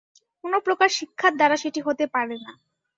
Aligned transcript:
কোন 0.43 0.53
প্রকার 0.65 0.89
শিক্ষার 0.97 1.33
দ্বারা 1.35 1.55
সেটি 1.63 1.79
হতে 1.87 2.05
পারে 2.13 2.35
না। 2.45 2.51